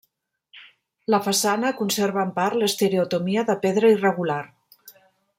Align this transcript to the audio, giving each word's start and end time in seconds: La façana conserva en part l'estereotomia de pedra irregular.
La 1.15 1.19
façana 1.25 1.71
conserva 1.81 2.23
en 2.29 2.31
part 2.39 2.57
l'estereotomia 2.61 3.43
de 3.53 3.57
pedra 3.67 3.93
irregular. 3.97 4.43